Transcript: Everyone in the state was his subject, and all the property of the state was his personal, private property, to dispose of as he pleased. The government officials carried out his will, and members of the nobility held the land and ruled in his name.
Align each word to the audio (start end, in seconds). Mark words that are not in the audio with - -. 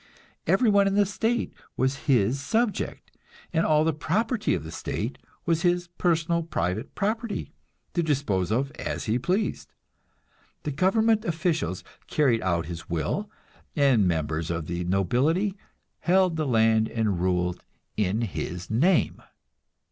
Everyone 0.47 0.87
in 0.87 0.95
the 0.95 1.05
state 1.05 1.53
was 1.77 2.07
his 2.07 2.39
subject, 2.41 3.11
and 3.53 3.67
all 3.67 3.83
the 3.83 3.93
property 3.93 4.55
of 4.55 4.63
the 4.63 4.71
state 4.71 5.19
was 5.45 5.61
his 5.61 5.89
personal, 5.99 6.41
private 6.41 6.95
property, 6.95 7.53
to 7.93 8.01
dispose 8.01 8.51
of 8.51 8.71
as 8.79 9.03
he 9.03 9.19
pleased. 9.19 9.73
The 10.63 10.71
government 10.71 11.23
officials 11.23 11.83
carried 12.07 12.41
out 12.41 12.65
his 12.65 12.89
will, 12.89 13.29
and 13.75 14.07
members 14.07 14.49
of 14.49 14.65
the 14.65 14.83
nobility 14.85 15.55
held 15.99 16.35
the 16.35 16.47
land 16.47 16.89
and 16.89 17.19
ruled 17.19 17.61
in 17.95 18.21
his 18.21 18.71
name. 18.71 19.21